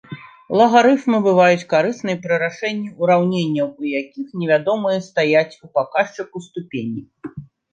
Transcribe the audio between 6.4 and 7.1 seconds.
ступені.